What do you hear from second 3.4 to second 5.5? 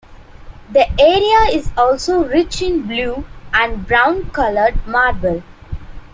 and brown colored marble.